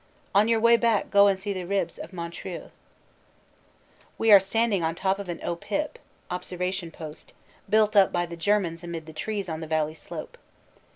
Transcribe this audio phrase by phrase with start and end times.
[0.33, 2.71] On your way back go and see the ribs of Montreuil."
[4.17, 5.99] We are standing on top of an "O Pip"
[6.31, 7.33] (observation post),
[7.69, 10.39] built up by the Germans amid the trees on the valley slope.